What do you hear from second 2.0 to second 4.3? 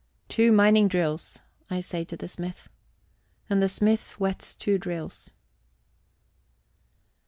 to the smith. And the smith